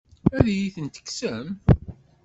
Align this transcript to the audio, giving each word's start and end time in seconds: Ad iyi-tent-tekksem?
Ad 0.37 0.45
iyi-tent-tekksem? 0.47 1.45